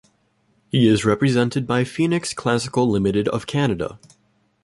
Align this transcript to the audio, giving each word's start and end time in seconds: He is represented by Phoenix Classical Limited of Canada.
He 0.71 0.87
is 0.87 1.05
represented 1.05 1.67
by 1.67 1.83
Phoenix 1.83 2.33
Classical 2.33 2.89
Limited 2.89 3.27
of 3.27 3.45
Canada. 3.45 3.99